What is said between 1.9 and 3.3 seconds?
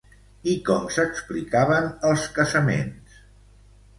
els casaments?